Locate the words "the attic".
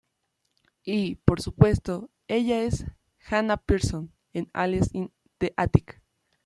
5.37-6.01